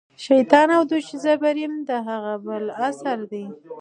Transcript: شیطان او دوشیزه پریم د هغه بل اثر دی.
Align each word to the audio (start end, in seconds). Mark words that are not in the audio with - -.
شیطان 0.25 0.67
او 0.77 0.83
دوشیزه 0.91 1.33
پریم 1.41 1.73
د 1.89 1.89
هغه 2.07 2.33
بل 2.45 2.65
اثر 2.87 3.19
دی. 3.31 3.45